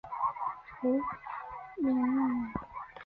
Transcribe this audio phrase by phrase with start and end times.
[0.81, 0.99] 胡
[1.75, 1.93] 锦鸟。